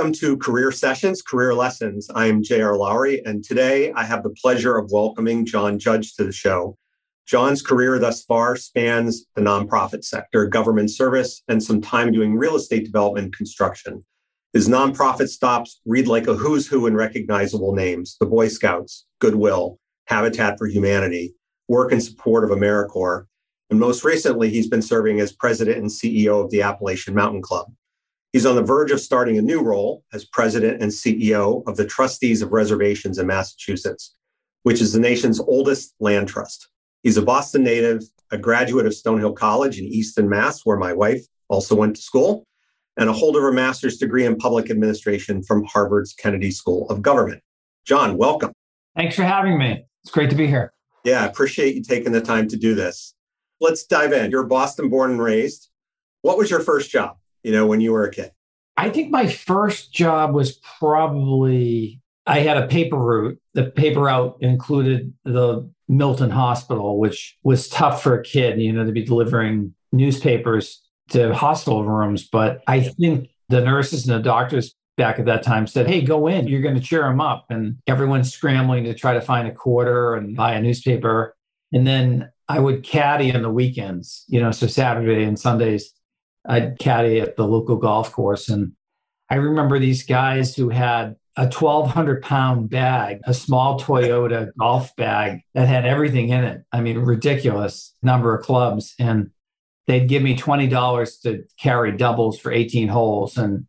[0.00, 2.08] Welcome to Career Sessions, Career Lessons.
[2.14, 2.74] I am J.R.
[2.74, 6.78] Lowry, and today I have the pleasure of welcoming John Judge to the show.
[7.26, 12.56] John's career thus far spans the nonprofit sector, government service, and some time doing real
[12.56, 14.02] estate development and construction.
[14.54, 19.78] His nonprofit stops read like a who's who in recognizable names the Boy Scouts, Goodwill,
[20.06, 21.34] Habitat for Humanity,
[21.68, 23.26] work in support of AmeriCorps,
[23.68, 27.70] and most recently, he's been serving as president and CEO of the Appalachian Mountain Club.
[28.32, 31.86] He's on the verge of starting a new role as president and CEO of the
[31.86, 34.14] Trustees of Reservations in Massachusetts,
[34.62, 36.68] which is the nation's oldest land trust.
[37.02, 41.24] He's a Boston native, a graduate of Stonehill College in Easton, Mass, where my wife
[41.48, 42.44] also went to school,
[42.96, 47.02] and a holder of a master's degree in public administration from Harvard's Kennedy School of
[47.02, 47.42] Government.
[47.84, 48.52] John, welcome.
[48.94, 49.84] Thanks for having me.
[50.04, 50.72] It's great to be here.
[51.02, 53.14] Yeah, I appreciate you taking the time to do this.
[53.60, 54.30] Let's dive in.
[54.30, 55.68] You're Boston born and raised.
[56.22, 57.16] What was your first job?
[57.42, 58.32] You know, when you were a kid?
[58.76, 63.38] I think my first job was probably I had a paper route.
[63.54, 68.84] The paper route included the Milton Hospital, which was tough for a kid, you know,
[68.84, 70.80] to be delivering newspapers
[71.10, 72.28] to hospital rooms.
[72.28, 76.28] But I think the nurses and the doctors back at that time said, Hey, go
[76.28, 77.46] in, you're going to cheer them up.
[77.50, 81.36] And everyone's scrambling to try to find a quarter and buy a newspaper.
[81.72, 85.92] And then I would caddy on the weekends, you know, so Saturday and Sundays
[86.46, 88.48] I'd caddy at the local golf course.
[88.48, 88.72] And
[89.28, 95.40] I remember these guys who had a 1,200 pound bag, a small Toyota golf bag
[95.54, 96.62] that had everything in it.
[96.72, 98.94] I mean, ridiculous number of clubs.
[98.98, 99.30] And
[99.86, 103.36] they'd give me $20 to carry doubles for 18 holes.
[103.36, 103.66] And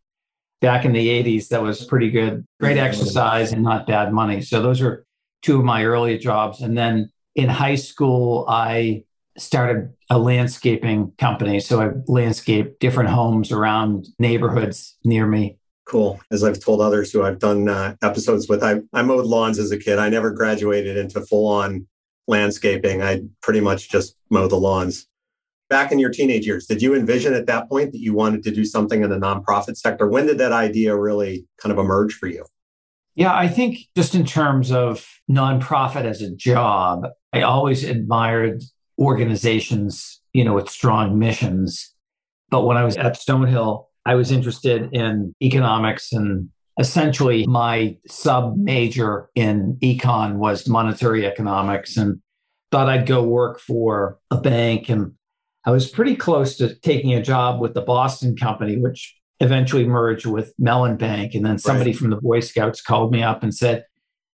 [0.60, 4.42] back in the 80s, that was pretty good, great exercise and not bad money.
[4.42, 5.06] So those are
[5.42, 6.62] two of my early jobs.
[6.62, 9.04] And then in high school, I
[9.38, 11.59] started a landscaping company.
[11.59, 15.58] So I landscape different homes around neighborhoods near me.
[15.86, 16.22] Cool.
[16.31, 19.72] As I've told others who I've done uh, episodes with, I, I mowed lawns as
[19.72, 20.00] a kid.
[20.00, 21.88] I never graduated into full on
[22.28, 23.02] landscaping.
[23.02, 25.08] I pretty much just mow the lawns.
[25.69, 28.52] Back in your teenage years, did you envision at that point that you wanted to
[28.52, 30.08] do something in the nonprofit sector?
[30.08, 32.46] When did that idea really kind of emerge for you?
[33.16, 38.63] Yeah, I think just in terms of nonprofit as a job, I always admired
[39.01, 41.94] organizations, you know, with strong missions.
[42.51, 48.56] But when I was at Stonehill, I was interested in economics and essentially my sub
[48.57, 52.22] major in econ was monetary economics and
[52.72, 54.89] thought I'd go work for a bank.
[54.89, 55.13] And
[55.66, 60.25] I was pretty close to taking a job with the Boston company, which eventually merged
[60.25, 61.33] with Mellon Bank.
[61.33, 62.00] And then somebody right.
[62.00, 63.85] from the Boy Scouts called me up and said,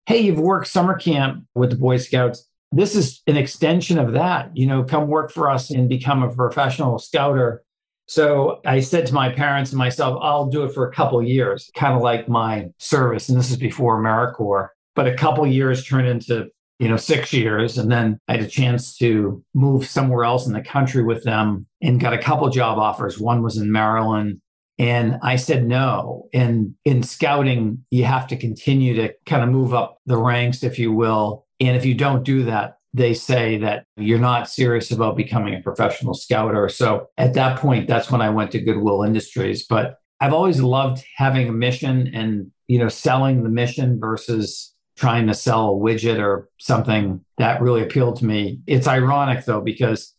[0.06, 4.50] Hey, you've worked summer camp with the Boy Scouts this is an extension of that.
[4.54, 7.62] You know, come work for us and become a professional scouter.
[8.06, 11.70] So I said to my parents and myself, I'll do it for a couple years,
[11.76, 13.28] kind of like my service.
[13.28, 14.68] And this is before AmeriCorps.
[14.94, 17.78] But a couple years turned into, you know, six years.
[17.78, 21.66] And then I had a chance to move somewhere else in the country with them
[21.80, 23.18] and got a couple job offers.
[23.18, 24.40] One was in Maryland.
[24.78, 26.28] And I said no.
[26.34, 30.78] And in scouting, you have to continue to kind of move up the ranks, if
[30.78, 35.16] you will, and if you don't do that, they say that you're not serious about
[35.16, 36.68] becoming a professional scouter.
[36.68, 39.66] So at that point, that's when I went to Goodwill Industries.
[39.66, 45.26] But I've always loved having a mission and, you know, selling the mission versus trying
[45.26, 48.60] to sell a widget or something that really appealed to me.
[48.66, 50.14] It's ironic though, because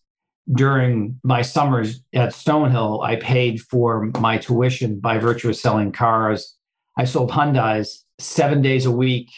[0.52, 6.58] during my summers at Stonehill, I paid for my tuition by virtue of selling cars.
[6.98, 9.30] I sold Hyundais seven days a week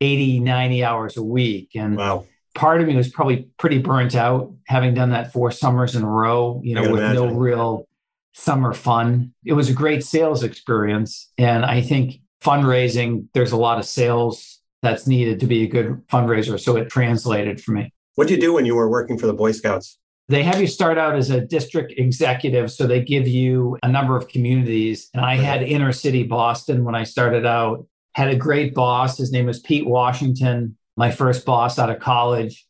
[0.00, 1.70] 80, 90 hours a week.
[1.74, 2.24] And wow.
[2.54, 6.08] part of me was probably pretty burnt out having done that four summers in a
[6.08, 7.14] row, you know, with imagine.
[7.14, 7.88] no real
[8.34, 9.32] summer fun.
[9.44, 11.30] It was a great sales experience.
[11.38, 16.06] And I think fundraising, there's a lot of sales that's needed to be a good
[16.06, 16.60] fundraiser.
[16.60, 17.92] So it translated for me.
[18.14, 19.98] What did you do when you were working for the Boy Scouts?
[20.28, 22.70] they have you start out as a district executive.
[22.70, 25.08] So they give you a number of communities.
[25.14, 27.86] And I had inner city Boston when I started out,
[28.18, 29.16] had a great boss.
[29.16, 32.66] His name was Pete Washington, my first boss out of college.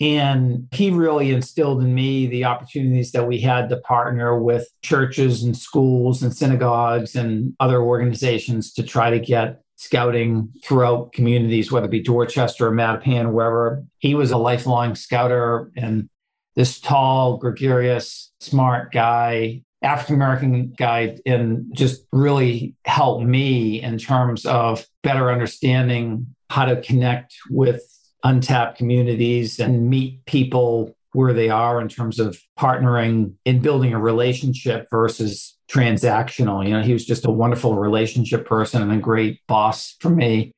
[0.00, 5.44] And he really instilled in me the opportunities that we had to partner with churches
[5.44, 11.86] and schools and synagogues and other organizations to try to get scouting throughout communities, whether
[11.86, 13.84] it be Dorchester or Mattapan, wherever.
[13.98, 16.08] He was a lifelong scouter and
[16.56, 24.44] this tall, gregarious, smart guy, African American guy, and just really helped me in terms
[24.44, 27.82] of better understanding how to connect with
[28.24, 33.98] untapped communities and meet people where they are in terms of partnering in building a
[33.98, 36.62] relationship versus transactional.
[36.62, 40.52] You know, he was just a wonderful relationship person and a great boss for me.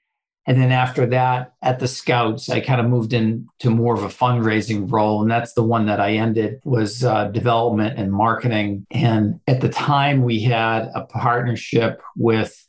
[0.49, 4.09] And then after that, at the Scouts, I kind of moved into more of a
[4.09, 8.87] fundraising role, and that's the one that I ended was uh, development and marketing.
[8.91, 12.67] And at the time, we had a partnership with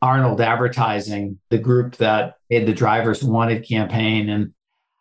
[0.00, 4.54] Arnold Advertising, the group that made the Drivers Wanted campaign, and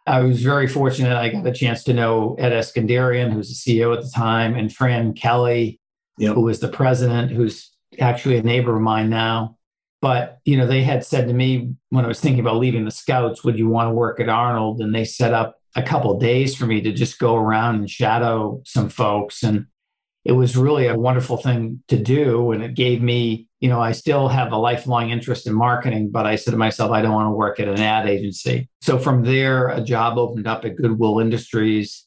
[0.06, 1.16] I was very fortunate.
[1.16, 4.56] I got a chance to know Ed Eskandarian, who was the CEO at the time,
[4.56, 5.80] and Fran Kelly,
[6.18, 6.36] yep.
[6.36, 9.57] who was the president, who's actually a neighbor of mine now.
[10.02, 12.92] But you know, they had said to me when I was thinking about leaving the
[12.92, 16.56] Scouts, "Would you want to work at Arnold?" And they set up a couple days
[16.56, 19.66] for me to just go around and shadow some folks, and
[20.26, 22.52] it was really a wonderful thing to do.
[22.52, 26.26] And it gave me, you know, I still have a lifelong interest in marketing, but
[26.26, 28.70] I said to myself, I don't want to work at an ad agency.
[28.82, 32.06] So from there, a job opened up at Goodwill Industries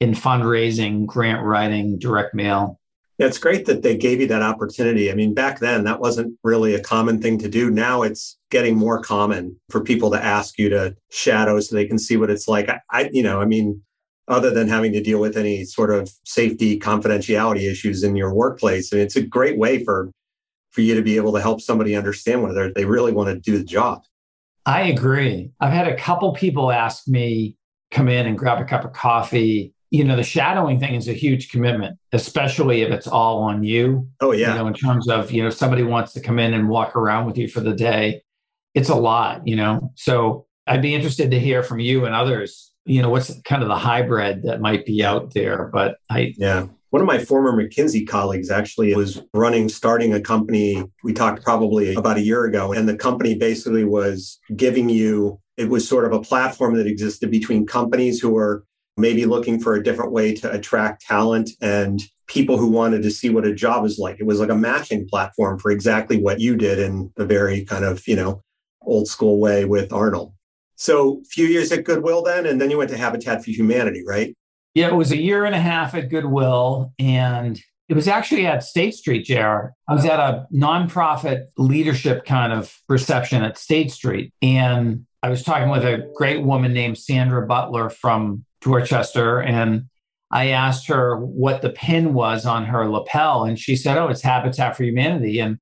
[0.00, 2.80] in fundraising, grant writing, direct mail,
[3.18, 5.10] yeah, it's great that they gave you that opportunity.
[5.10, 7.68] I mean, back then that wasn't really a common thing to do.
[7.68, 11.98] Now it's getting more common for people to ask you to shadow so they can
[11.98, 12.68] see what it's like.
[12.68, 13.82] I, I you know, I mean,
[14.28, 18.92] other than having to deal with any sort of safety confidentiality issues in your workplace,
[18.92, 20.12] I mean, it's a great way for
[20.70, 23.58] for you to be able to help somebody understand whether they really want to do
[23.58, 24.02] the job.
[24.64, 25.50] I agree.
[25.60, 27.56] I've had a couple people ask me
[27.90, 31.12] come in and grab a cup of coffee you know the shadowing thing is a
[31.12, 34.08] huge commitment especially if it's all on you.
[34.20, 34.52] Oh yeah.
[34.52, 37.26] You know in terms of you know somebody wants to come in and walk around
[37.26, 38.22] with you for the day
[38.74, 39.92] it's a lot you know?
[39.96, 43.68] So i'd be interested to hear from you and others you know what's kind of
[43.68, 46.66] the hybrid that might be out there but i yeah.
[46.90, 51.94] One of my former mckinsey colleagues actually was running starting a company we talked probably
[51.94, 56.12] about a year ago and the company basically was giving you it was sort of
[56.12, 58.64] a platform that existed between companies who were
[58.98, 63.30] maybe looking for a different way to attract talent and people who wanted to see
[63.30, 64.20] what a job is like.
[64.20, 67.84] It was like a matching platform for exactly what you did in a very kind
[67.84, 68.42] of, you know,
[68.82, 70.32] old school way with Arnold.
[70.76, 74.04] So, a few years at Goodwill then, and then you went to Habitat for Humanity,
[74.06, 74.36] right?
[74.74, 76.92] Yeah, it was a year and a half at Goodwill.
[77.00, 79.72] And it was actually at State Street, JR.
[79.88, 84.32] I was at a nonprofit leadership kind of reception at State Street.
[84.42, 89.84] And I was talking with a great woman named Sandra Butler from Dorchester and
[90.30, 94.22] I asked her what the pin was on her lapel, and she said, Oh, it's
[94.22, 95.40] Habitat for Humanity.
[95.40, 95.58] And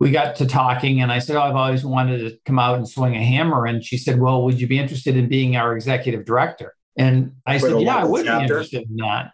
[0.00, 2.88] we got to talking, and I said, Oh, I've always wanted to come out and
[2.88, 3.66] swing a hammer.
[3.66, 6.74] And she said, Well, would you be interested in being our executive director?
[6.96, 8.38] And I said, Yeah, I would chapter.
[8.38, 9.32] be interested in that.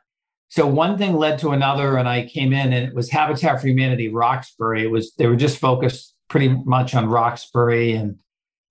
[0.49, 3.69] So one thing led to another, and I came in, and it was Habitat for
[3.69, 4.82] Humanity Roxbury.
[4.82, 8.17] It was they were just focused pretty much on Roxbury and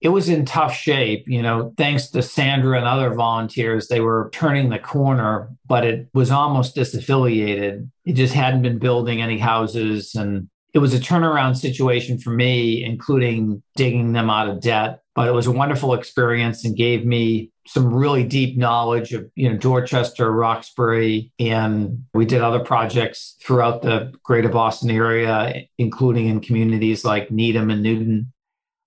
[0.02, 1.26] it was in tough shape.
[1.28, 6.08] You know, thanks to Sandra and other volunteers, they were turning the corner, but it
[6.14, 7.90] was almost disaffiliated.
[8.06, 10.16] It just hadn't been building any houses.
[10.16, 15.02] And it was a turnaround situation for me, including digging them out of debt.
[15.16, 19.50] But it was a wonderful experience and gave me some really deep knowledge of, you
[19.50, 26.40] know, Dorchester, Roxbury, and we did other projects throughout the greater Boston area, including in
[26.40, 28.32] communities like Needham and Newton.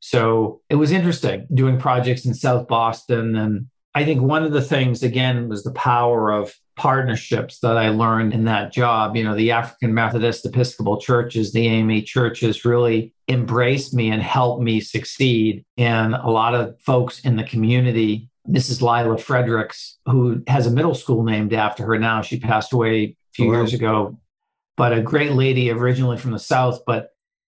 [0.02, 3.37] So it was interesting doing projects in South Boston.
[3.37, 7.90] And I think one of the things, again, was the power of partnerships that I
[7.90, 9.14] learned in that job.
[9.14, 14.61] You know, the African Methodist Episcopal churches, the AME churches really embraced me and helped
[14.61, 15.64] me succeed.
[15.78, 18.82] And a lot of folks in the community, Mrs.
[18.82, 23.16] Lila Fredericks, who has a middle school named after her now, she passed away a
[23.35, 24.18] few oh, years ago,
[24.76, 27.12] but a great lady originally from the South, but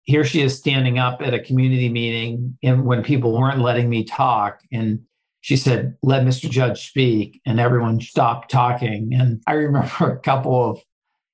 [0.10, 4.04] here she is standing up at a community meeting and when people weren't letting me
[4.04, 5.00] talk and
[5.42, 9.12] she said let mr judge speak and everyone stopped talking.
[9.14, 10.82] And i remember a couple of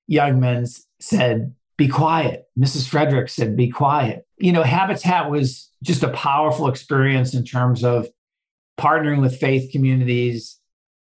[0.07, 0.65] young men
[0.99, 2.47] said be quiet.
[2.59, 4.27] Mrs frederick said be quiet.
[4.39, 8.09] You know habitat was just a powerful experience in terms of
[8.77, 10.59] partnering with faith communities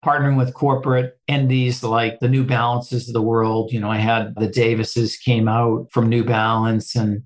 [0.03, 3.71] partnering with corporate entities like the New Balances of the world.
[3.71, 7.23] You know, I had the Davises came out from New Balance and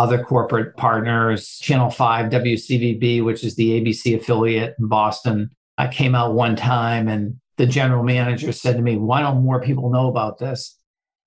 [0.00, 5.50] other corporate partners, Channel 5 WCVB, which is the ABC affiliate in Boston.
[5.76, 9.60] I came out one time and the general manager said to me, Why don't more
[9.60, 10.74] people know about this?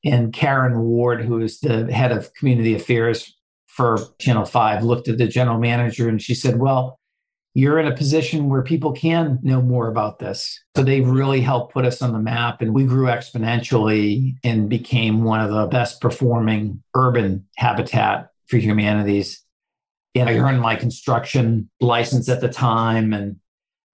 [0.03, 3.31] And Karen Ward, who is the head of community affairs
[3.67, 6.99] for Channel 5, looked at the general manager and she said, Well,
[7.53, 10.59] you're in a position where people can know more about this.
[10.75, 12.63] So they've really helped put us on the map.
[12.63, 19.43] And we grew exponentially and became one of the best performing urban habitat for humanities.
[20.13, 23.13] And I earned my construction license at the time.
[23.13, 23.37] And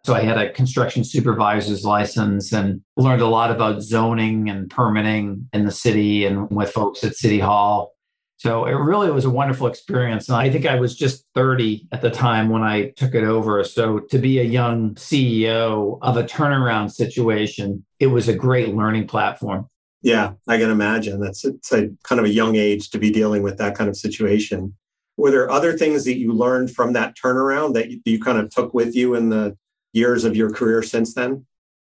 [0.04, 5.48] so I had a construction supervisor's license and learned a lot about zoning and permitting
[5.54, 7.94] in the city and with folks at City Hall.
[8.36, 10.28] So it really was a wonderful experience.
[10.28, 13.64] And I think I was just 30 at the time when I took it over.
[13.64, 19.08] So to be a young CEO of a turnaround situation, it was a great learning
[19.08, 19.70] platform.
[20.02, 21.20] Yeah, I can imagine.
[21.20, 23.98] That's it's a kind of a young age to be dealing with that kind of
[23.98, 24.76] situation.
[25.18, 28.50] Were there other things that you learned from that turnaround that you, you kind of
[28.50, 29.58] took with you in the
[29.92, 31.46] years of your career since then?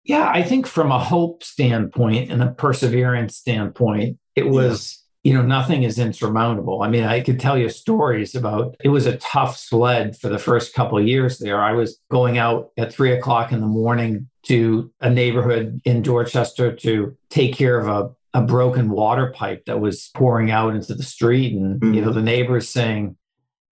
[0.03, 5.02] Yeah, I think from a hope standpoint and a perseverance standpoint, it was.
[5.23, 6.83] You know, nothing is insurmountable.
[6.83, 10.37] I mean, I could tell you stories about it was a tough sled for the
[10.37, 11.61] first couple of years there.
[11.61, 16.75] I was going out at three o'clock in the morning to a neighborhood in Dorchester
[16.75, 21.03] to take care of a, a broken water pipe that was pouring out into the
[21.03, 21.55] street.
[21.55, 21.93] And, mm-hmm.
[21.93, 22.15] you know, mm.
[22.15, 23.15] the neighbors saying,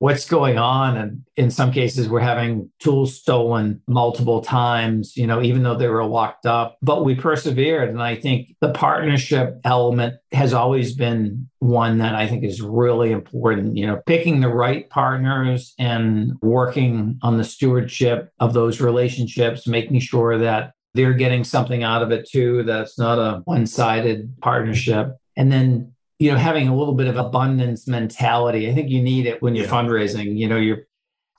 [0.01, 0.97] what's going on?
[0.97, 5.87] And in some cases we're having tools stolen multiple times you know even though they
[5.87, 6.77] were locked up.
[6.81, 7.89] But we persevered.
[7.89, 13.11] And i think the partnership element has always been one that i think is really
[13.11, 19.67] important you know picking the right partners and working on the stewardship of those relationships
[19.67, 25.15] making sure that they're getting something out of it too that's not a one-sided partnership.
[25.37, 28.69] And then you know, having a little bit of abundance mentality.
[28.69, 29.71] I think you need it when you're yeah.
[29.71, 30.37] fundraising.
[30.37, 30.83] You know, you're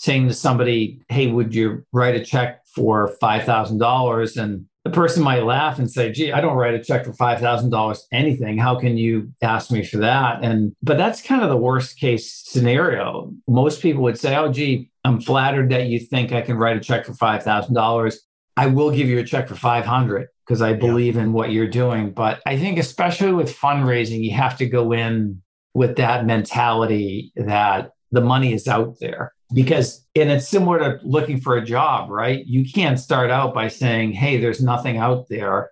[0.00, 4.90] saying to somebody, "Hey, would you write a check for five thousand dollars?" and the
[4.90, 8.08] person might laugh and say, "Gee, I don't write a check for five thousand dollars
[8.10, 8.58] anything.
[8.58, 12.42] How can you ask me for that?" And but that's kind of the worst case
[12.44, 13.32] scenario.
[13.46, 16.80] Most people would say, "Oh, gee, I'm flattered that you think I can write a
[16.80, 18.20] check for five thousand dollars.
[18.56, 21.22] I will give you a check for five hundred because I believe yeah.
[21.22, 22.12] in what you're doing.
[22.12, 25.42] But I think, especially with fundraising, you have to go in
[25.74, 29.32] with that mentality that the money is out there.
[29.54, 32.44] Because, and it's similar to looking for a job, right?
[32.46, 35.70] You can't start out by saying, hey, there's nothing out there,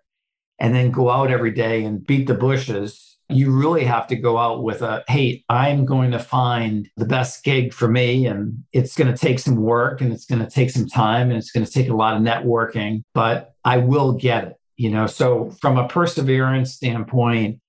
[0.59, 4.37] and then go out every day and beat the bushes you really have to go
[4.37, 8.97] out with a hey i'm going to find the best gig for me and it's
[8.97, 11.65] going to take some work and it's going to take some time and it's going
[11.65, 15.77] to take a lot of networking but i will get it you know so from
[15.77, 17.61] a perseverance standpoint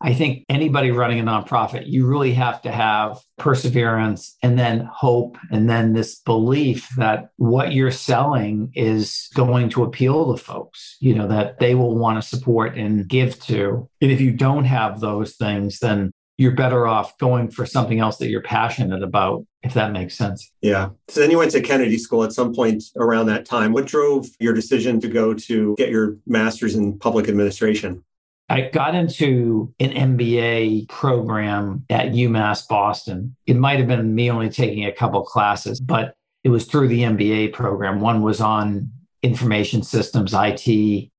[0.00, 5.36] i think anybody running a nonprofit you really have to have perseverance and then hope
[5.50, 11.12] and then this belief that what you're selling is going to appeal to folks you
[11.12, 13.88] know that they will want to support and give to.
[14.00, 18.16] And if you don't have those things then you're better off going for something else
[18.18, 20.50] that you're passionate about, if that makes sense.
[20.60, 20.90] Yeah.
[21.08, 23.72] So then you went to Kennedy School at some point around that time.
[23.72, 28.02] What drove your decision to go to get your master's in public administration?
[28.48, 33.36] I got into an MBA program at UMass Boston.
[33.46, 37.02] It might have been me only taking a couple classes, but it was through the
[37.02, 38.00] MBA program.
[38.00, 38.90] One was on
[39.22, 41.11] information systems, IT,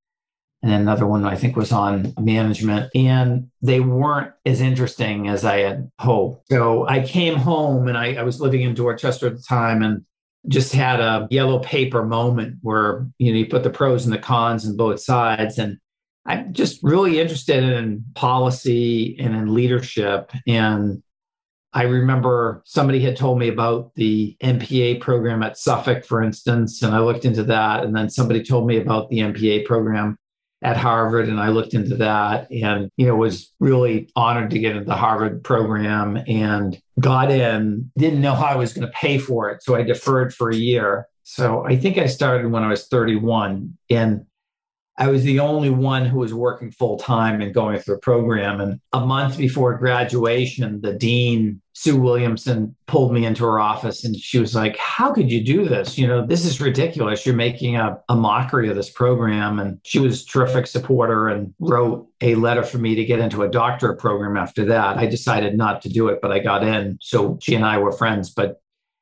[0.64, 2.90] and another one I think was on management.
[2.94, 6.48] And they weren't as interesting as I had hoped.
[6.50, 10.06] So I came home and I, I was living in Dorchester at the time and
[10.48, 14.18] just had a yellow paper moment where you know you put the pros and the
[14.18, 15.78] cons in both sides and
[16.26, 21.02] i'm just really interested in policy and in leadership and
[21.72, 26.94] i remember somebody had told me about the mpa program at suffolk for instance and
[26.94, 30.18] i looked into that and then somebody told me about the mpa program
[30.64, 34.74] at Harvard and I looked into that and you know was really honored to get
[34.74, 39.18] into the Harvard program and got in didn't know how I was going to pay
[39.18, 42.68] for it so I deferred for a year so I think I started when I
[42.68, 44.26] was 31 and
[44.96, 48.60] I was the only one who was working full time and going through the program.
[48.60, 54.16] And a month before graduation, the dean, Sue Williamson, pulled me into her office and
[54.16, 55.98] she was like, How could you do this?
[55.98, 57.26] You know, this is ridiculous.
[57.26, 59.58] You're making a, a mockery of this program.
[59.58, 63.42] And she was a terrific supporter and wrote a letter for me to get into
[63.42, 64.98] a doctorate program after that.
[64.98, 66.96] I decided not to do it, but I got in.
[67.00, 68.30] So she and I were friends.
[68.30, 68.60] But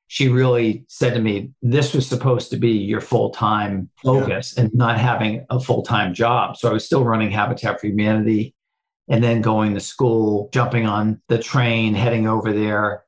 [0.09, 4.65] she really said to me, This was supposed to be your full time focus yeah.
[4.65, 6.57] and not having a full time job.
[6.57, 8.55] So I was still running Habitat for Humanity
[9.09, 13.05] and then going to school, jumping on the train, heading over there,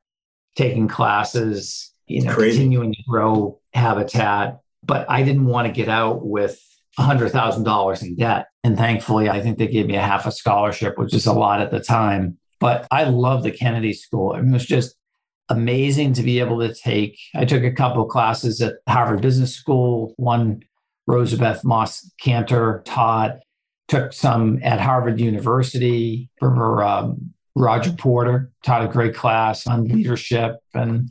[0.55, 4.59] taking classes, you know, continuing to grow Habitat.
[4.83, 6.59] But I didn't want to get out with
[6.99, 8.47] $100,000 in debt.
[8.63, 11.61] And thankfully, I think they gave me a half a scholarship, which is a lot
[11.61, 12.37] at the time.
[12.59, 14.33] But I love the Kennedy School.
[14.33, 14.95] I mean, it was just
[15.49, 17.19] amazing to be able to take.
[17.35, 20.63] I took a couple of classes at Harvard Business School, one
[21.07, 23.37] Rosabeth Moss Kanter taught,
[23.87, 30.57] took some at Harvard University for um, Roger Porter, taught a great class on leadership
[30.73, 31.09] and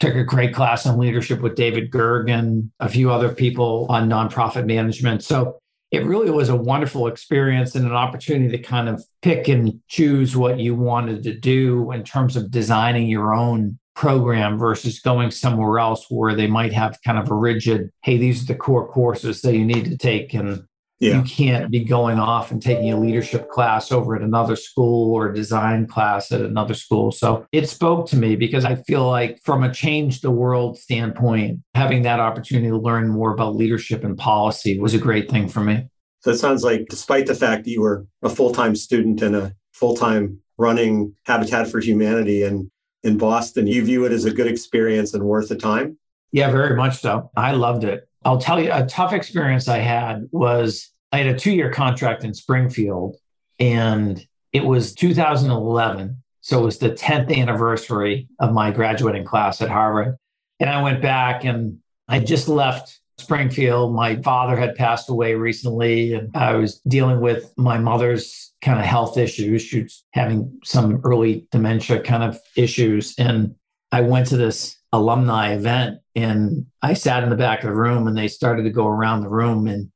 [0.00, 4.66] took a great class on leadership with David Gergen, a few other people on nonprofit
[4.66, 5.24] management.
[5.24, 5.58] So
[5.90, 10.36] it really was a wonderful experience and an opportunity to kind of pick and choose
[10.36, 15.78] what you wanted to do in terms of designing your own program versus going somewhere
[15.78, 19.40] else where they might have kind of a rigid, hey, these are the core courses
[19.42, 20.34] that you need to take.
[20.34, 20.64] And
[21.04, 21.18] yeah.
[21.18, 25.30] you can't be going off and taking a leadership class over at another school or
[25.30, 27.12] a design class at another school.
[27.12, 31.60] So it spoke to me because I feel like, from a change the world standpoint,
[31.74, 35.60] having that opportunity to learn more about leadership and policy was a great thing for
[35.60, 35.86] me.
[36.20, 39.36] So it sounds like, despite the fact that you were a full time student and
[39.36, 42.70] a full time running Habitat for Humanity and
[43.02, 45.98] in Boston, you view it as a good experience and worth the time?
[46.32, 47.30] Yeah, very much so.
[47.36, 48.08] I loved it.
[48.24, 52.24] I'll tell you a tough experience I had was I had a two year contract
[52.24, 53.16] in Springfield
[53.60, 56.20] and it was 2011.
[56.40, 60.16] So it was the 10th anniversary of my graduating class at Harvard.
[60.58, 61.78] And I went back and
[62.08, 63.94] I just left Springfield.
[63.94, 68.84] My father had passed away recently, and I was dealing with my mother's kind of
[68.84, 69.62] health issues.
[69.62, 73.14] She was having some early dementia kind of issues.
[73.18, 73.54] And
[73.92, 78.08] I went to this alumni event and I sat in the back of the room
[78.08, 79.90] and they started to go around the room and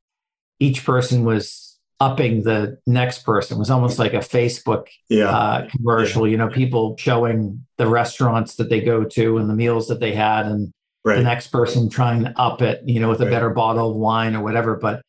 [0.59, 3.57] each person was upping the next person.
[3.57, 5.29] It was almost like a Facebook yeah.
[5.29, 6.31] uh, commercial, yeah.
[6.31, 10.13] you know, people showing the restaurants that they go to and the meals that they
[10.13, 10.71] had and
[11.03, 11.17] right.
[11.17, 13.31] the next person trying to up it, you know, with a right.
[13.31, 14.75] better bottle of wine or whatever.
[14.77, 15.01] But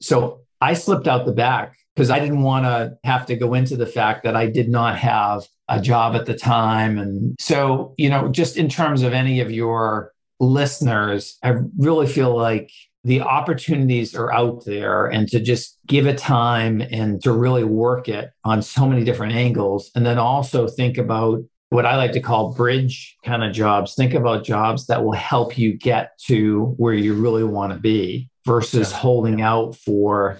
[0.00, 3.76] so I slipped out the back because I didn't want to have to go into
[3.76, 6.98] the fact that I did not have a job at the time.
[6.98, 12.36] And so, you know, just in terms of any of your listeners, I really feel
[12.36, 12.70] like
[13.04, 18.08] the opportunities are out there and to just give it time and to really work
[18.08, 19.90] it on so many different angles.
[19.94, 23.94] And then also think about what I like to call bridge kind of jobs.
[23.94, 28.28] Think about jobs that will help you get to where you really want to be
[28.44, 28.98] versus yeah.
[28.98, 30.38] holding out for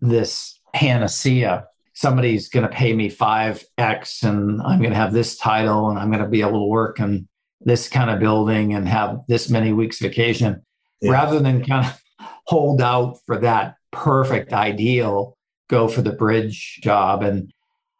[0.00, 1.66] this panacea.
[1.94, 6.12] Somebody's going to pay me 5X and I'm going to have this title and I'm
[6.12, 7.26] going to be able to work in
[7.60, 10.62] this kind of building and have this many weeks vacation
[11.00, 11.10] yeah.
[11.10, 12.00] rather than kind of
[12.46, 15.36] hold out for that perfect ideal,
[15.68, 17.22] go for the bridge job.
[17.22, 17.52] And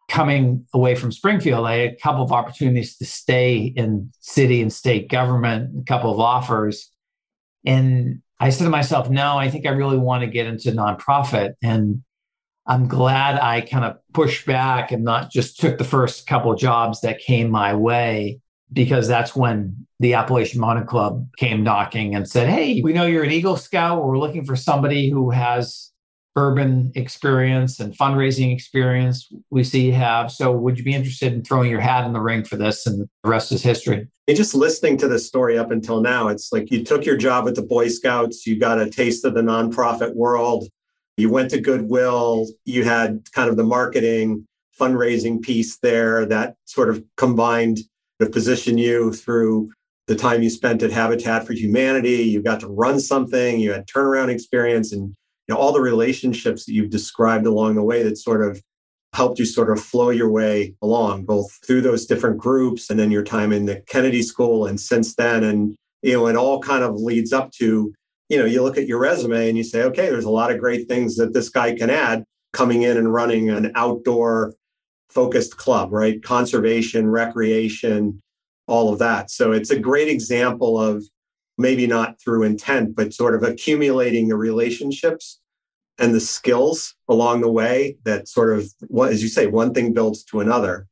[0.07, 4.73] coming away from Springfield, I had a couple of opportunities to stay in city and
[4.73, 6.91] state government, a couple of offers.
[7.65, 11.53] And I said to myself, no, I think I really want to get into nonprofit.
[11.61, 12.03] And
[12.65, 17.01] I'm glad I kind of pushed back and not just took the first couple jobs
[17.01, 18.39] that came my way,
[18.71, 23.23] because that's when the Appalachian Mountain Club came knocking and said, Hey, we know you're
[23.23, 24.03] an Eagle Scout.
[24.03, 25.91] We're looking for somebody who has
[26.35, 30.31] urban experience and fundraising experience we see you have.
[30.31, 32.85] So, would you be interested in throwing your hat in the ring for this?
[32.85, 34.07] And the rest is history.
[34.27, 37.47] And just listening to this story up until now, it's like you took your job
[37.47, 40.69] at the Boy Scouts, you got a taste of the nonprofit world,
[41.17, 44.47] you went to Goodwill, you had kind of the marketing,
[44.79, 47.79] fundraising piece there that sort of combined
[48.19, 49.69] to position you through
[50.07, 52.23] the time you spent at Habitat for Humanity.
[52.23, 55.13] You got to run something, you had turnaround experience, and
[55.47, 58.61] you know all the relationships that you've described along the way that sort of
[59.13, 63.09] helped you sort of flow your way along both through those different groups and then
[63.09, 66.83] your time in the Kennedy School and since then and you know it all kind
[66.83, 67.91] of leads up to
[68.29, 70.59] you know you look at your resume and you say okay there's a lot of
[70.59, 74.53] great things that this guy can add coming in and running an outdoor
[75.09, 78.21] focused club right conservation recreation
[78.67, 81.03] all of that so it's a great example of
[81.59, 85.41] maybe not through intent, but sort of accumulating the relationships
[85.99, 88.65] and the skills along the way that sort of,
[89.05, 90.87] as you say, one thing builds to another.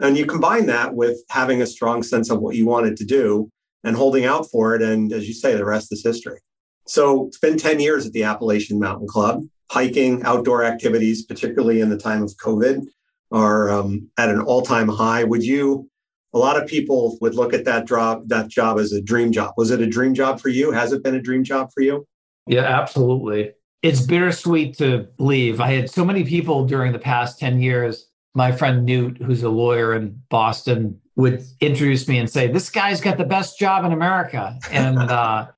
[0.00, 3.48] And you combine that with having a strong sense of what you wanted to do
[3.84, 4.82] and holding out for it.
[4.82, 6.40] And as you say, the rest is history.
[6.88, 9.44] So it's been 10 years at the Appalachian Mountain Club.
[9.70, 12.86] Hiking, outdoor activities, particularly in the time of COVID,
[13.30, 15.24] are um, at an all time high.
[15.24, 15.88] Would you
[16.34, 19.54] a lot of people would look at that job that job as a dream job.
[19.56, 20.70] Was it a dream job for you?
[20.72, 22.06] Has it been a dream job for you?
[22.46, 23.52] Yeah, absolutely.
[23.82, 25.60] It's bittersweet to leave.
[25.60, 28.06] I had so many people during the past 10 years.
[28.34, 33.00] My friend Newt, who's a lawyer in Boston, would introduce me and say, This guy's
[33.00, 34.58] got the best job in America.
[34.70, 35.48] And uh,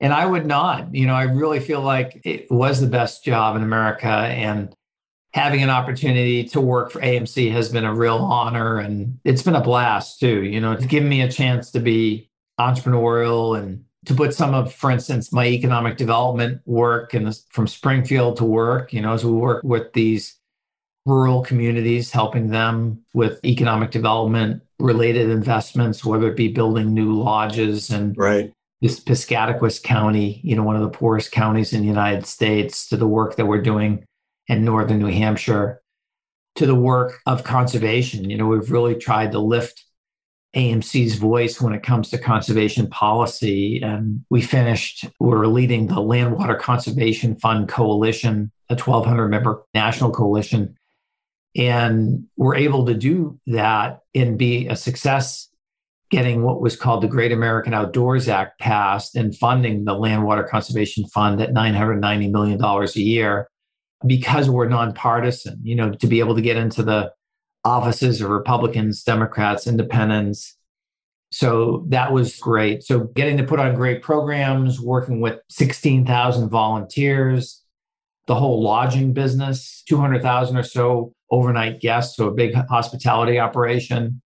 [0.00, 0.94] and I would not.
[0.94, 4.08] You know, I really feel like it was the best job in America.
[4.08, 4.74] And
[5.34, 9.56] having an opportunity to work for AMC has been a real honor and it's been
[9.56, 10.44] a blast too.
[10.44, 14.72] You know, it's given me a chance to be entrepreneurial and to put some of,
[14.72, 19.32] for instance, my economic development work and from Springfield to work, you know, as we
[19.32, 20.38] work with these
[21.04, 27.90] rural communities, helping them with economic development related investments, whether it be building new lodges
[27.90, 28.52] and right.
[28.80, 32.96] this Piscataquis County, you know, one of the poorest counties in the United States, to
[32.96, 34.04] the work that we're doing
[34.48, 35.80] in northern New Hampshire,
[36.56, 38.30] to the work of conservation.
[38.30, 39.84] You know, we've really tried to lift
[40.54, 43.80] AMC's voice when it comes to conservation policy.
[43.82, 50.12] And we finished, we're leading the Land Water Conservation Fund Coalition, a 1,200 member national
[50.12, 50.76] coalition.
[51.56, 55.48] And we're able to do that and be a success
[56.10, 60.44] getting what was called the Great American Outdoors Act passed and funding the Land Water
[60.44, 63.48] Conservation Fund at $990 million a year
[64.06, 67.12] because we're nonpartisan, you know, to be able to get into the
[67.64, 70.56] offices of Republicans, Democrats, Independents.
[71.32, 72.84] So that was great.
[72.84, 77.62] So getting to put on great programs, working with 16,000 volunteers,
[78.26, 84.22] the whole lodging business, 200,000 or so overnight guests, so a big hospitality operation.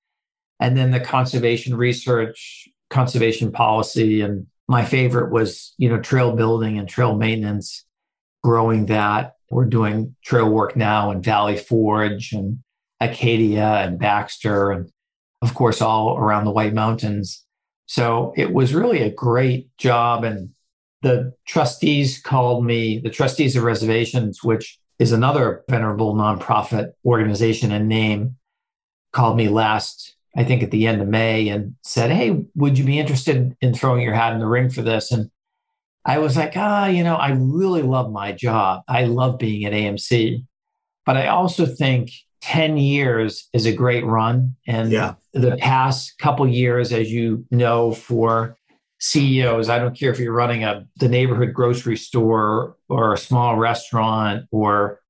[0.61, 4.21] And then the conservation research, conservation policy.
[4.21, 7.85] And my favorite was, you know, trail building and trail maintenance,
[8.43, 9.35] growing that.
[9.51, 12.59] We're doing trail work now in Valley Forge and
[13.01, 14.91] Acadia and Baxter, and
[15.43, 17.45] of course, all around the White Mountains.
[17.87, 20.25] So it was really a great job.
[20.25, 20.51] And
[21.03, 27.89] the trustees called me, the trustees of reservations, which is another venerable nonprofit organization and
[27.89, 28.37] name,
[29.13, 32.85] called me last, I think at the end of May, and said, Hey, would you
[32.85, 35.13] be interested in throwing your hat in the ring for this?
[35.13, 35.31] And
[36.05, 38.83] I was like, ah, you know, I really love my job.
[38.89, 40.45] I love being at AMC.
[41.05, 42.11] But I also think
[42.43, 44.57] 10 years is a great run.
[44.67, 45.15] And yeah.
[45.33, 48.57] the past couple years, as you know, for
[49.01, 53.57] CEOs, I don't care if you're running a the neighborhood grocery store or a small
[53.57, 55.01] restaurant or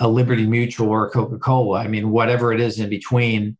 [0.00, 1.78] a Liberty Mutual or Coca-Cola.
[1.80, 3.56] I mean, whatever it is in between,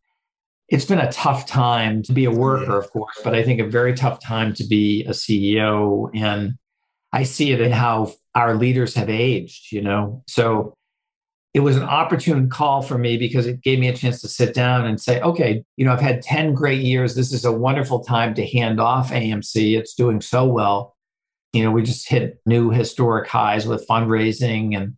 [0.68, 3.66] it's been a tough time to be a worker, of course, but I think a
[3.66, 6.10] very tough time to be a CEO.
[6.14, 6.54] And
[7.14, 10.24] I see it in how our leaders have aged, you know.
[10.26, 10.74] So
[11.54, 14.52] it was an opportune call for me because it gave me a chance to sit
[14.52, 17.14] down and say, okay, you know, I've had 10 great years.
[17.14, 19.78] This is a wonderful time to hand off AMC.
[19.78, 20.96] It's doing so well.
[21.52, 24.76] You know, we just hit new historic highs with fundraising.
[24.76, 24.96] And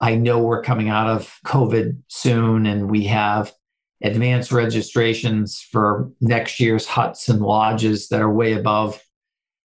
[0.00, 3.52] I know we're coming out of COVID soon, and we have
[4.00, 9.02] advanced registrations for next year's huts and lodges that are way above.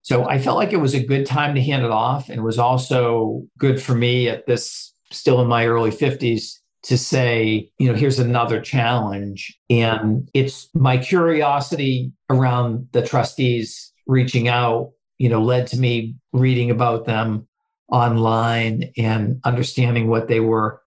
[0.09, 2.31] So I felt like it was a good time to hand it off.
[2.31, 6.53] And was also good for me at this still in my early 50s
[6.85, 9.55] to say, you know, here's another challenge.
[9.69, 16.71] And it's my curiosity around the trustees reaching out, you know, led to me reading
[16.71, 17.47] about them
[17.93, 20.81] online and understanding what they were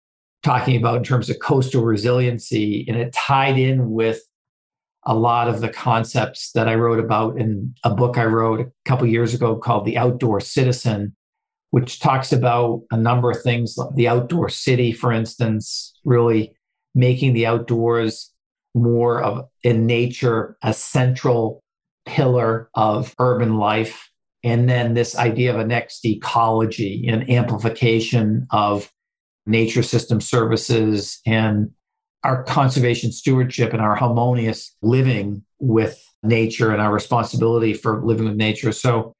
[0.43, 2.85] talking about in terms of coastal resiliency.
[2.87, 4.21] And it tied in with
[5.09, 8.71] a lot of the concepts that I wrote about in a book I wrote a
[8.85, 11.15] couple years ago called The Outdoor Citizen,
[11.71, 16.53] which talks about a number of things, like the outdoor city, for instance, really
[16.93, 18.31] making the outdoors
[18.75, 21.63] more of in nature a central
[22.05, 24.11] pillar of urban life.
[24.43, 28.91] And then this idea of a next ecology and amplification of
[29.47, 31.71] nature system services and
[32.23, 38.35] our conservation stewardship and our harmonious living with nature and our responsibility for living with
[38.35, 38.71] nature.
[38.71, 39.13] So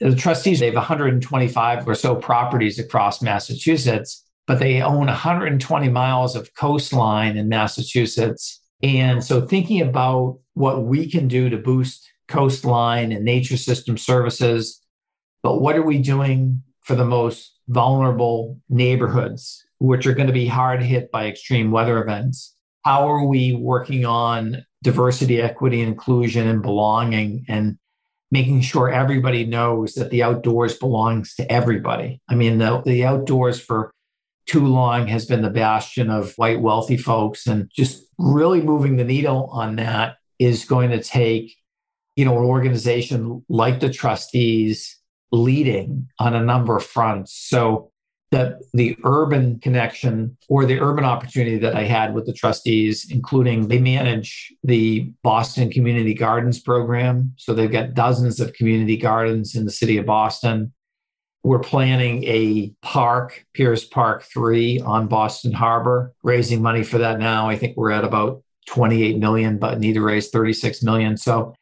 [0.00, 6.34] the trustees, they have 125 or so properties across Massachusetts, but they own 120 miles
[6.34, 8.60] of coastline in Massachusetts.
[8.82, 14.82] And so, thinking about what we can do to boost coastline and nature system services,
[15.42, 20.46] but what are we doing for the most vulnerable neighborhoods, which are going to be
[20.46, 22.54] hard hit by extreme weather events?
[22.84, 27.44] How are we working on diversity, equity, inclusion, and belonging?
[27.48, 27.78] And
[28.34, 32.20] making sure everybody knows that the outdoors belongs to everybody.
[32.28, 33.92] I mean, the, the outdoors for
[34.46, 39.04] too long has been the bastion of white wealthy folks and just really moving the
[39.04, 41.54] needle on that is going to take,
[42.16, 44.98] you know, an organization like the trustees
[45.30, 47.32] leading on a number of fronts.
[47.32, 47.92] So
[48.34, 53.68] that the urban connection or the urban opportunity that I had with the trustees, including
[53.68, 57.32] they manage the Boston Community Gardens program.
[57.36, 60.72] So they've got dozens of community gardens in the city of Boston.
[61.44, 67.48] We're planning a park, Piers Park 3 on Boston Harbor, raising money for that now.
[67.48, 71.16] I think we're at about 28 million, but need to raise 36 million.
[71.16, 71.54] So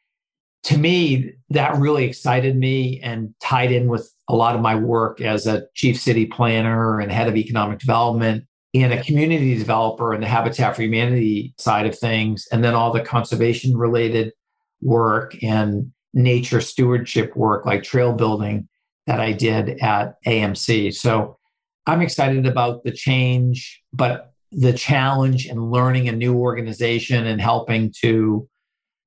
[0.65, 5.21] to me, that really excited me and tied in with a lot of my work
[5.21, 10.21] as a chief city planner and head of economic development and a community developer in
[10.21, 14.33] the Habitat for Humanity side of things, and then all the conservation related
[14.81, 18.69] work and nature stewardship work like trail building
[19.07, 20.95] that I did at AMC.
[20.95, 21.39] So
[21.87, 27.93] I'm excited about the change, but the challenge in learning a new organization and helping
[28.03, 28.49] to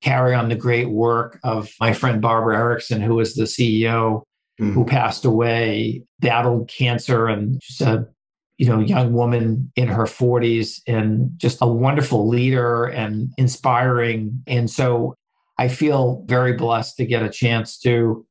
[0.01, 4.23] carry on the great work of my friend Barbara Erickson, who was the CEO
[4.59, 4.73] mm.
[4.73, 8.07] who passed away, battled cancer, and just a
[8.57, 14.43] you know young woman in her 40s, and just a wonderful leader and inspiring.
[14.47, 15.15] And so
[15.57, 18.25] I feel very blessed to get a chance to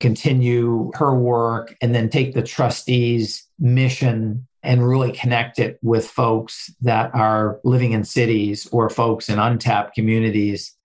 [0.00, 6.72] continue her work and then take the trustees' mission and really connect it with folks
[6.80, 10.76] that are living in cities or folks in untapped communities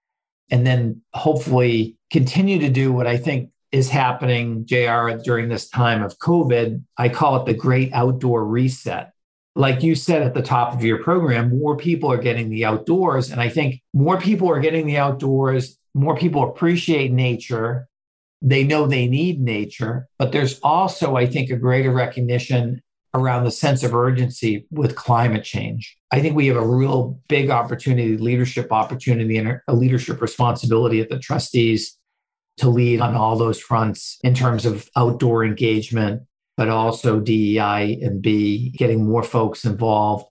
[0.51, 6.03] and then hopefully continue to do what I think is happening, JR, during this time
[6.03, 6.81] of COVID.
[6.95, 9.12] I call it the great outdoor reset.
[9.55, 13.31] Like you said at the top of your program, more people are getting the outdoors.
[13.31, 17.88] And I think more people are getting the outdoors, more people appreciate nature.
[18.43, 22.81] They know they need nature, but there's also, I think, a greater recognition
[23.15, 25.97] around the sense of urgency with climate change.
[26.12, 31.09] I think we have a real big opportunity, leadership opportunity, and a leadership responsibility at
[31.09, 31.97] the trustees
[32.58, 36.22] to lead on all those fronts in terms of outdoor engagement,
[36.56, 40.26] but also DEI and B, getting more folks involved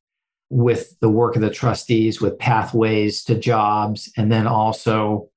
[0.51, 5.29] with the work of the trustees with pathways to jobs, and then also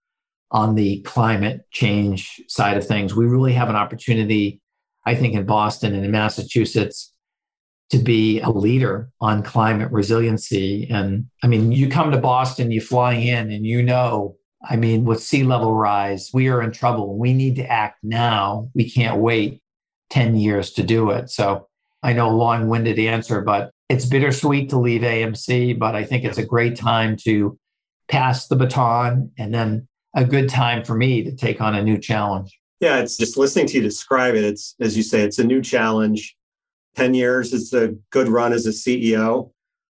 [0.52, 3.15] on the climate change side of things.
[3.15, 4.62] We really have an opportunity,
[5.06, 7.13] I think, in Boston and in Massachusetts
[7.91, 10.88] to be a leader on climate resiliency.
[10.89, 15.06] And I mean, you come to Boston, you fly in, and you know, I mean,
[15.06, 17.17] with sea level rise, we are in trouble.
[17.17, 18.69] We need to act now.
[18.73, 19.62] We can't wait
[20.10, 21.30] 10 years to do it.
[21.30, 21.67] So
[22.04, 26.38] I know long winded answer, but it's bittersweet to leave AMC, but I think it's
[26.38, 27.58] a great time to
[28.08, 31.97] pass the baton and then a good time for me to take on a new
[31.97, 32.58] challenge.
[32.80, 34.43] Yeah, it's just listening to you describe it.
[34.43, 36.36] It's, as you say, it's a new challenge
[36.95, 39.51] 10 years is a good run as a CEO.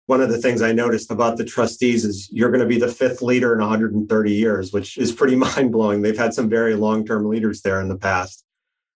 [0.09, 2.87] One of the things I noticed about the trustees is you're going to be the
[2.87, 6.01] fifth leader in 130 years, which is pretty mind blowing.
[6.01, 8.43] They've had some very long term leaders there in the past.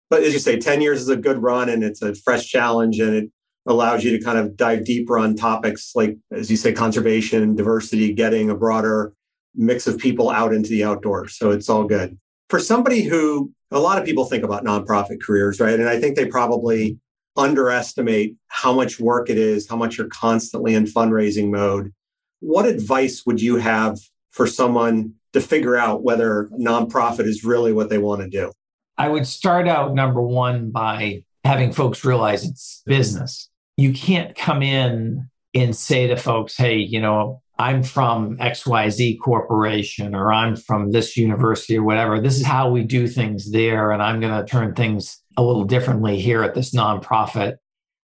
[0.09, 3.01] But as you say, 10 years is a good run and it's a fresh challenge
[3.01, 3.31] and it
[3.67, 8.13] allows you to kind of dive deeper on topics like, as you say, conservation, diversity,
[8.13, 9.13] getting a broader
[9.57, 11.37] mix of people out into the outdoors.
[11.37, 12.17] So it's all good.
[12.51, 15.75] For somebody who a lot of people think about nonprofit careers, right?
[15.75, 16.99] And I think they probably
[17.37, 21.93] underestimate how much work it is, how much you're constantly in fundraising mode.
[22.41, 23.99] What advice would you have
[24.31, 28.53] for someone to figure out whether nonprofit is really what they want to do?
[28.99, 33.49] I would start out number one by having folks realize it's business.
[33.77, 40.15] You can't come in and say to folks, hey, you know, I'm from XYZ Corporation
[40.15, 42.21] or I'm from this university or whatever.
[42.21, 43.91] This is how we do things there.
[43.91, 47.57] And I'm going to turn things a little differently here at this nonprofit.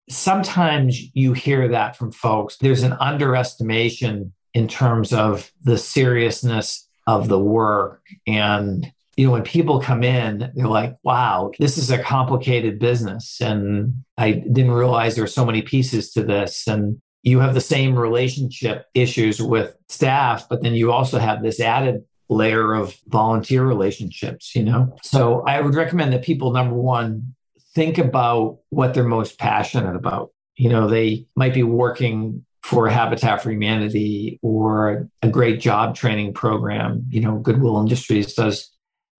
[0.09, 2.57] Sometimes you hear that from folks.
[2.57, 8.01] There's an underestimation in terms of the seriousness of the work.
[8.27, 13.39] And, you know, when people come in, they're like, wow, this is a complicated business.
[13.41, 16.67] And I didn't realize there are so many pieces to this.
[16.67, 21.59] And you have the same relationship issues with staff, but then you also have this
[21.59, 24.95] added layer of volunteer relationships, you know?
[25.03, 27.35] So I would recommend that people, number one,
[27.73, 30.31] think about what they're most passionate about.
[30.55, 36.33] You know, they might be working for Habitat for Humanity or a great job training
[36.33, 37.05] program.
[37.09, 38.71] You know, Goodwill Industries does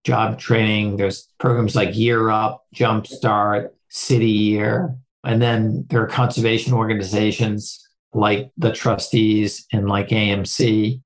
[0.03, 0.97] job training.
[0.97, 4.95] There's programs like Year Up, Jumpstart, City Year.
[5.23, 7.79] And then there are conservation organizations
[8.13, 11.01] like the trustees and like AMC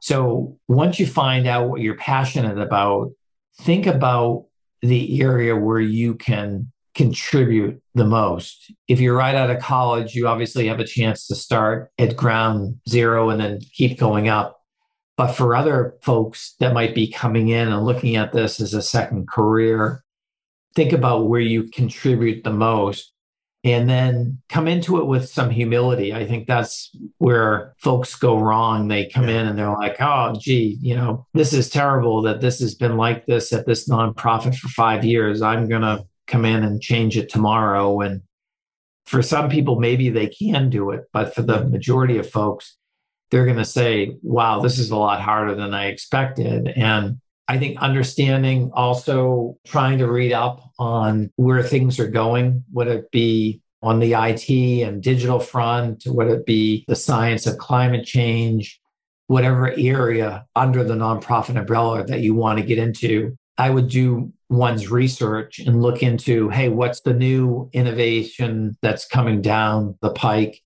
[0.00, 3.10] so once you find out what you're passionate about,
[3.60, 4.46] think about
[4.82, 8.72] the area where you can contribute the most.
[8.88, 12.80] If you're right out of college, you obviously have a chance to start at ground
[12.88, 14.60] zero and then keep going up.
[15.16, 18.82] But for other folks that might be coming in and looking at this as a
[18.82, 20.02] second career,
[20.74, 23.12] think about where you contribute the most
[23.72, 26.12] and then come into it with some humility.
[26.12, 28.88] I think that's where folks go wrong.
[28.88, 32.60] They come in and they're like, oh, gee, you know, this is terrible that this
[32.60, 35.42] has been like this at this nonprofit for five years.
[35.42, 38.00] I'm going to come in and change it tomorrow.
[38.00, 38.22] And
[39.06, 41.04] for some people, maybe they can do it.
[41.12, 42.76] But for the majority of folks,
[43.30, 46.68] they're going to say, wow, this is a lot harder than I expected.
[46.68, 52.88] And I think understanding also trying to read up on where things are going, would
[52.88, 54.50] it be on the IT
[54.86, 58.80] and digital front, would it be the science of climate change,
[59.28, 63.36] whatever area under the nonprofit umbrella that you want to get into.
[63.56, 69.42] I would do one's research and look into, hey, what's the new innovation that's coming
[69.42, 70.62] down the pike?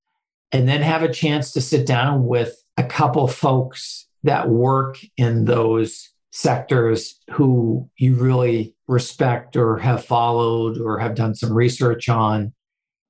[0.53, 5.45] And then have a chance to sit down with a couple folks that work in
[5.45, 12.53] those sectors who you really respect or have followed or have done some research on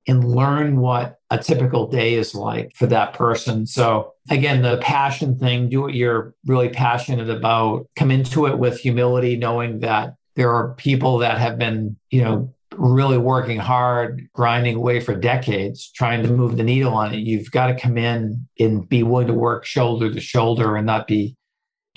[0.07, 3.65] and learn what a typical day is like for that person.
[3.65, 8.81] So, again, the passion thing, do what you're really passionate about, come into it with
[8.81, 14.75] humility, knowing that there are people that have been, you know, really working hard, grinding
[14.75, 17.19] away for decades, trying to move the needle on it.
[17.19, 21.07] You've got to come in and be willing to work shoulder to shoulder and not
[21.07, 21.37] be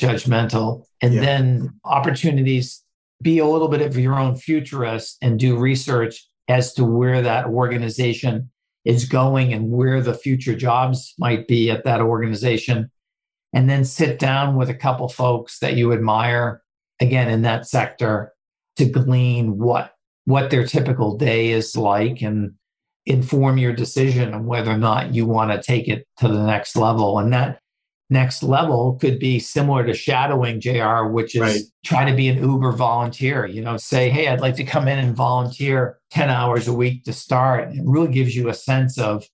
[0.01, 0.85] judgmental.
[1.01, 1.21] And yeah.
[1.21, 2.83] then opportunities,
[3.23, 7.47] be a little bit of your own futurist and do research as to where that
[7.47, 8.51] organization
[8.85, 12.91] is going and where the future jobs might be at that organization.
[13.53, 16.63] And then sit down with a couple folks that you admire,
[17.01, 18.33] again, in that sector
[18.77, 19.93] to glean what
[20.27, 22.53] what their typical day is like and
[23.07, 26.77] inform your decision on whether or not you want to take it to the next
[26.77, 27.21] level.
[27.21, 27.61] And that
[28.09, 31.61] next level could be similar to shadowing JR, which is right.
[31.85, 34.99] try to be an Uber volunteer, you know, say, hey, I'd like to come in
[34.99, 37.75] and volunteer 10 hours a week to start.
[37.75, 39.25] It really gives you a sense of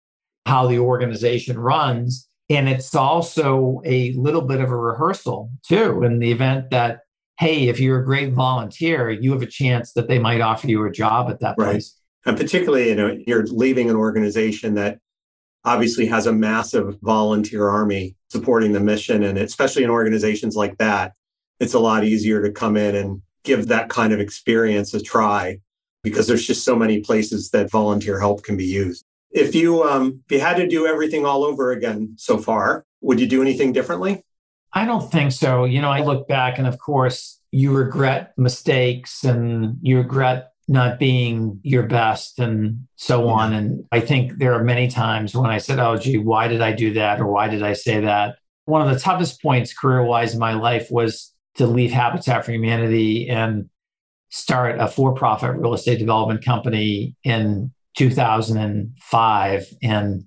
[0.46, 2.28] how the organization runs.
[2.48, 7.00] And it's also a little bit of a rehearsal too, in the event that,
[7.38, 10.84] hey, if you're a great volunteer, you have a chance that they might offer you
[10.84, 11.72] a job at that right.
[11.72, 11.98] place.
[12.24, 14.98] And particularly, you know, you're leaving an organization that
[15.64, 19.22] obviously has a massive volunteer army supporting the mission.
[19.22, 21.12] And especially in organizations like that,
[21.60, 25.58] it's a lot easier to come in and give that kind of experience a try
[26.02, 29.04] because there's just so many places that volunteer help can be used.
[29.30, 33.18] If you um, if you had to do everything all over again so far, would
[33.20, 34.24] you do anything differently?
[34.74, 35.64] I don't think so.
[35.64, 40.98] You know, I look back and of course you regret mistakes and you regret not
[40.98, 43.52] being your best and so on.
[43.52, 46.72] And I think there are many times when I said, oh, gee, why did I
[46.72, 47.20] do that?
[47.20, 48.36] Or why did I say that?
[48.64, 52.52] One of the toughest points career wise in my life was to leave Habitat for
[52.52, 53.68] Humanity and
[54.30, 59.66] start a for profit real estate development company in 2005.
[59.82, 60.26] And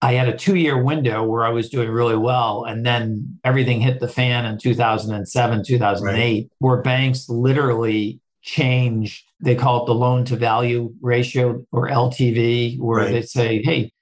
[0.00, 2.64] I had a two year window where I was doing really well.
[2.64, 6.50] And then everything hit the fan in 2007, 2008, right.
[6.58, 13.04] where banks literally changed they call it the loan to value ratio or LTV, where
[13.04, 13.12] right.
[13.12, 13.92] they say, hey,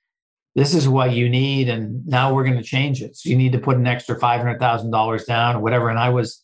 [0.55, 1.69] this is what you need.
[1.69, 3.17] And now we're going to change it.
[3.17, 5.91] So you need to put an extra $500,000 down or whatever.
[5.91, 6.43] And I was,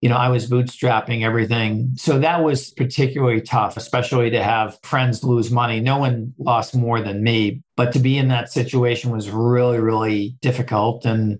[0.00, 1.92] you know, I was bootstrapping everything.
[1.94, 5.78] So that was particularly tough, especially to have friends lose money.
[5.78, 10.36] No one lost more than me, but to be in that situation was really, really
[10.42, 11.04] difficult.
[11.06, 11.38] And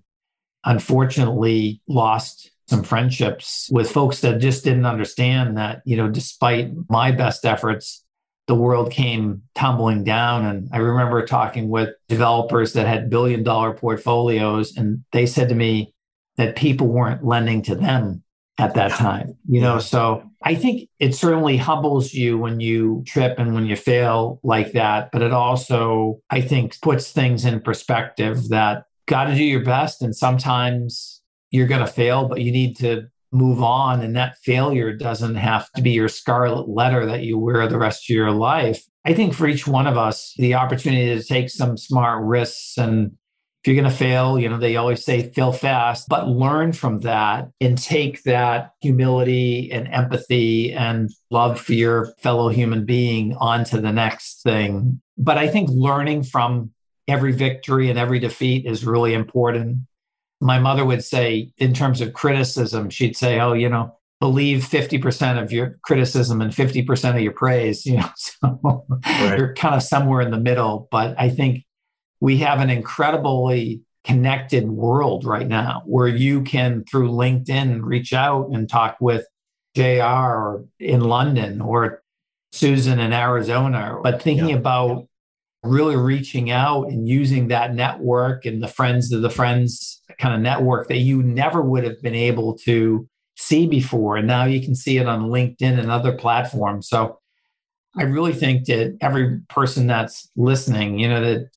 [0.65, 7.13] unfortunately, lost some friendships with folks that just didn't understand that, you know, despite my
[7.13, 8.05] best efforts,
[8.47, 10.45] the world came tumbling down.
[10.45, 15.55] And I remember talking with developers that had billion dollar portfolios, and they said to
[15.55, 15.95] me
[16.37, 18.23] that people weren't lending to them
[18.59, 19.79] at that time, you know.
[19.79, 24.73] So I think it certainly humbles you when you trip and when you fail like
[24.73, 25.11] that.
[25.11, 30.03] But it also, I think, puts things in perspective that got to do your best.
[30.03, 31.14] And sometimes
[31.55, 34.03] you're going to fail, but you need to move on.
[34.03, 38.11] And that failure doesn't have to be your scarlet letter that you wear the rest
[38.11, 38.83] of your life.
[39.05, 43.13] I think for each one of us, the opportunity to take some smart risks and
[43.63, 46.99] if you're going to fail, you know, they always say fail fast, but learn from
[47.01, 53.81] that and take that humility and empathy and love for your fellow human being onto
[53.81, 55.01] the next thing.
[55.17, 56.73] But I think learning from
[57.09, 59.79] every victory and every defeat is really important
[60.45, 65.43] my mother would say, in terms of criticism, she'd say, oh, you know, believe 50%
[65.43, 69.39] of your criticism and 50% of your praise, you know, so right.
[69.39, 70.87] you're kind of somewhere in the middle.
[70.91, 71.65] But I think
[72.21, 78.51] we have an incredibly connected world right now where you can, through LinkedIn, reach out
[78.51, 79.27] and talk with
[79.75, 82.03] JR in London or
[82.53, 83.99] Susan in Arizona.
[84.03, 84.57] But thinking yeah.
[84.57, 85.09] about
[85.65, 90.41] really reaching out and using that network and the friends of the friends kind of
[90.41, 94.17] network that you never would have been able to see before.
[94.17, 96.89] And now you can see it on LinkedIn and other platforms.
[96.89, 97.19] So
[97.97, 101.51] I really think that every person that's listening, you know, that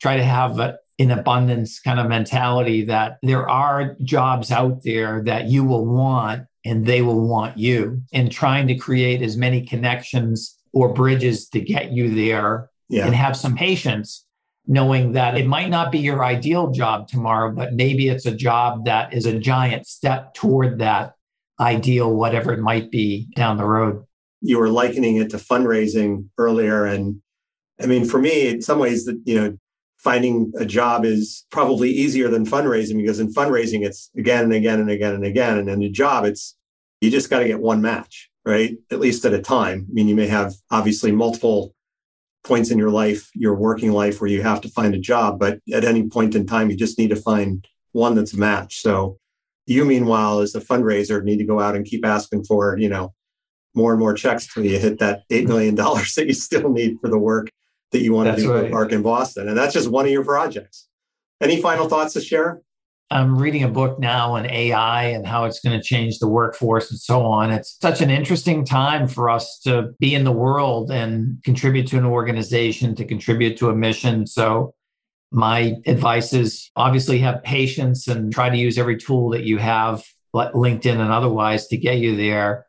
[0.00, 5.46] try to have an abundance kind of mentality that there are jobs out there that
[5.46, 10.58] you will want and they will want you and trying to create as many connections
[10.72, 13.06] or bridges to get you there yeah.
[13.06, 14.24] and have some patience
[14.66, 18.84] knowing that it might not be your ideal job tomorrow but maybe it's a job
[18.84, 21.14] that is a giant step toward that
[21.60, 24.04] ideal whatever it might be down the road.
[24.42, 27.20] You were likening it to fundraising earlier and
[27.80, 29.56] i mean for me in some ways that you know
[29.98, 34.80] finding a job is probably easier than fundraising because in fundraising it's again and again
[34.80, 36.56] and again and again and in a job it's
[37.00, 38.78] you just got to get one match right?
[38.92, 39.86] At least at a time.
[39.90, 41.74] I mean you may have obviously multiple
[42.46, 45.58] points in your life your working life where you have to find a job but
[45.72, 49.18] at any point in time you just need to find one that's a match so
[49.66, 53.12] you meanwhile as a fundraiser need to go out and keep asking for you know
[53.76, 55.48] more and more checks till you hit that $8 mm-hmm.
[55.48, 57.50] million that you still need for the work
[57.92, 58.70] that you want that's to do right.
[58.70, 59.48] Park in Boston.
[59.48, 60.88] And that's just one of your projects.
[61.40, 62.62] Any final thoughts to share?
[63.10, 66.90] I'm reading a book now on AI and how it's going to change the workforce
[66.90, 67.50] and so on.
[67.52, 71.98] It's such an interesting time for us to be in the world and contribute to
[71.98, 74.26] an organization, to contribute to a mission.
[74.26, 74.74] So,
[75.32, 80.04] my advice is obviously have patience and try to use every tool that you have,
[80.32, 82.66] like LinkedIn and otherwise, to get you there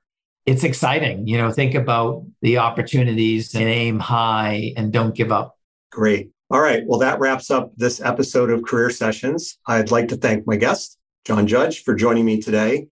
[0.48, 1.28] it's exciting.
[1.28, 5.58] You know, think about the opportunities and aim high and don't give up.
[5.92, 6.32] Great.
[6.50, 6.84] All right.
[6.86, 9.58] Well, that wraps up this episode of Career Sessions.
[9.68, 12.88] I'd like to thank my guest, John Judge, for joining me today,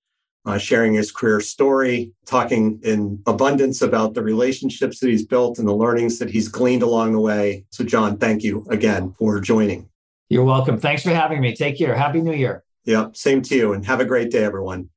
[0.46, 5.66] uh, sharing his career story, talking in abundance about the relationships that he's built and
[5.66, 7.64] the learnings that he's gleaned along the way.
[7.70, 9.88] So, John, thank you again for joining.
[10.28, 10.78] You're welcome.
[10.78, 11.56] Thanks for having me.
[11.56, 11.96] Take care.
[11.96, 12.64] Happy New Year.
[12.84, 13.16] Yep.
[13.16, 13.74] same to you.
[13.74, 14.90] And have a great day, everyone.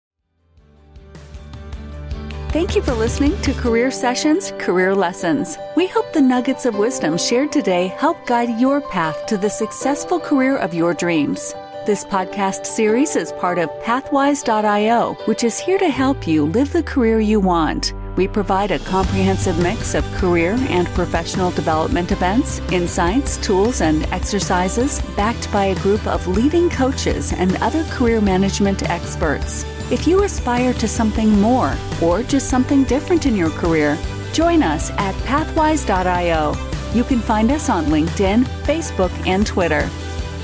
[2.50, 5.58] Thank you for listening to Career Sessions Career Lessons.
[5.76, 10.18] We hope the nuggets of wisdom shared today help guide your path to the successful
[10.18, 11.52] career of your dreams.
[11.84, 16.82] This podcast series is part of Pathwise.io, which is here to help you live the
[16.82, 17.92] career you want.
[18.16, 25.02] We provide a comprehensive mix of career and professional development events, insights, tools, and exercises
[25.16, 29.66] backed by a group of leading coaches and other career management experts.
[29.90, 33.96] If you aspire to something more or just something different in your career,
[34.34, 36.54] join us at pathwise.io.
[36.94, 39.88] You can find us on LinkedIn, Facebook, and Twitter.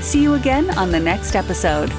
[0.01, 1.91] See you again on the next episode.